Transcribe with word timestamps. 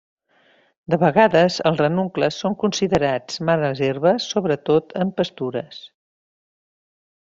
De 0.93 0.97
vegades 1.03 1.57
els 1.71 1.83
ranuncles 1.83 2.41
són 2.45 2.57
considerats 2.65 3.39
males 3.51 3.85
herbes 3.91 4.29
sobretot 4.35 4.99
en 5.05 5.17
pastures. 5.23 5.83